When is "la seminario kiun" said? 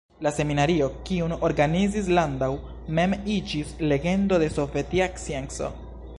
0.25-1.35